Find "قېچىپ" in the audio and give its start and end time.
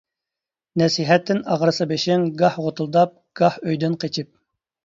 4.07-4.35